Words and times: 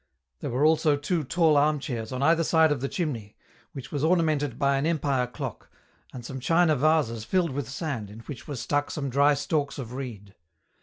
There 0.39 0.49
were 0.49 0.65
also 0.65 0.97
two 0.97 1.23
tall 1.23 1.55
arm 1.57 1.77
chairs 1.77 2.11
on 2.11 2.23
either 2.23 2.43
side 2.43 2.71
of 2.71 2.81
the 2.81 2.89
chimney, 2.89 3.35
which 3.73 3.91
was 3.91 4.03
ornamented 4.03 4.57
by 4.57 4.77
an 4.77 4.87
Empire 4.87 5.27
clock, 5.27 5.69
and 6.11 6.25
some 6.25 6.39
china 6.39 6.75
vases 6.75 7.23
filled 7.23 7.51
with 7.51 7.69
sand, 7.69 8.09
in 8.09 8.21
which 8.21 8.47
were 8.47 8.55
stuck 8.55 8.89
some 8.89 9.11
dry 9.11 9.35
stalks 9.35 9.77
of 9.77 9.93
reed. 9.93 10.33